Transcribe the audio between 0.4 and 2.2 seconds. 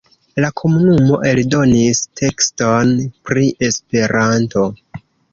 La komunumo eldonis